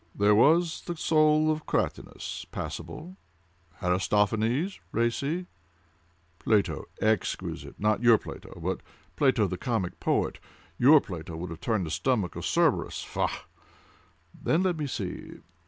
[0.15, 3.17] "There was the soul of Cratinus—passable:
[3.83, 5.45] Aristophanes—racy:
[6.39, 8.81] Plato—exquisite—not your Plato, but
[9.15, 10.39] Plato the comic poet;
[10.79, 13.45] your Plato would have turned the stomach of Cerberus—faugh!
[14.33, 15.35] Then let me see!